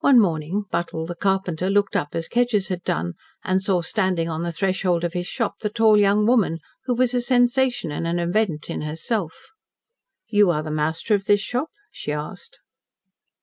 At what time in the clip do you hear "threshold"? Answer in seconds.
4.52-5.04